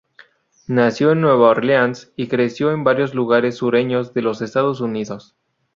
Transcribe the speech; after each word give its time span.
Nació 0.65 1.11
en 1.11 1.21
Nueva 1.21 1.49
Orleans 1.49 2.11
y 2.15 2.25
creció 2.27 2.71
en 2.71 2.83
varios 2.83 3.13
lugares 3.13 3.57
sureños 3.57 4.15
de 4.15 4.23
los 4.23 4.41
Estados 4.41 4.81
Unidos. 4.81 5.35